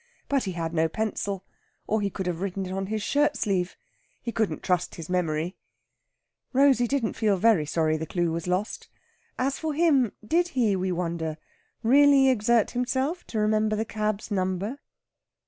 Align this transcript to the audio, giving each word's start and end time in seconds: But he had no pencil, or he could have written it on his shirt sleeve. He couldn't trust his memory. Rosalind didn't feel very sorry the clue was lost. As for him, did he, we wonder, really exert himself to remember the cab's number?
But 0.27 0.45
he 0.45 0.53
had 0.53 0.73
no 0.73 0.89
pencil, 0.89 1.45
or 1.85 2.01
he 2.01 2.09
could 2.09 2.25
have 2.25 2.41
written 2.41 2.65
it 2.65 2.71
on 2.71 2.87
his 2.87 3.03
shirt 3.03 3.37
sleeve. 3.37 3.75
He 4.19 4.31
couldn't 4.31 4.63
trust 4.63 4.95
his 4.95 5.11
memory. 5.11 5.57
Rosalind 6.53 6.89
didn't 6.89 7.13
feel 7.13 7.37
very 7.37 7.67
sorry 7.67 7.97
the 7.97 8.07
clue 8.07 8.31
was 8.31 8.47
lost. 8.47 8.89
As 9.37 9.59
for 9.59 9.75
him, 9.75 10.13
did 10.25 10.47
he, 10.57 10.75
we 10.75 10.91
wonder, 10.91 11.37
really 11.83 12.29
exert 12.29 12.71
himself 12.71 13.27
to 13.27 13.37
remember 13.37 13.75
the 13.75 13.85
cab's 13.85 14.31
number? 14.31 14.79